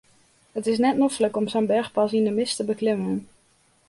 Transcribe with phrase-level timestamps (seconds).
[0.55, 3.17] It is net noflik om sa'n berchpas yn de mist te beklimmen.